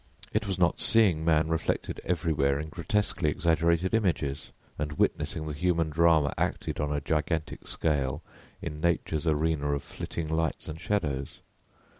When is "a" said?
6.91-6.99